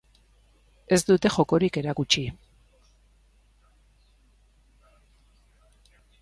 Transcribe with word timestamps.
Ez 0.95 0.97
dute 1.09 1.31
jokorik 1.35 1.77
erakutsi. 1.81 2.23